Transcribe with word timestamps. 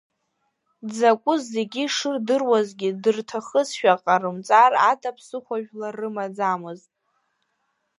Дзакәыз 0.87 1.41
зегьы 1.55 1.83
шырдыруазгьы 1.95 2.89
дырҭахызшәа 3.01 3.93
ҟарымҵар 4.03 4.71
ада 4.89 5.11
ԥсыхәажәла 5.15 5.89
рымаӡамызт. 5.97 6.91